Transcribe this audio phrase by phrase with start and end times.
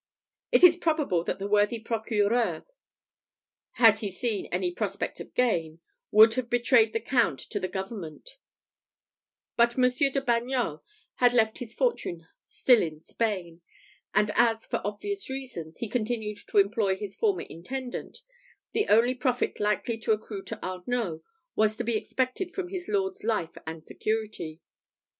[0.51, 2.65] It is probable that the worthy procureur,
[3.73, 8.39] had he seen any prospect of gain, would have betrayed the Count to the government;
[9.55, 10.81] but Monsieur de Bagnols
[11.17, 13.61] had left his fortune still in Spain;
[14.11, 18.23] and as, for obvious reasons, he continued to employ his former intendant,
[18.71, 21.21] the only profit likely to accrue to Arnault
[21.55, 24.61] was to be expected from his lord's life and security.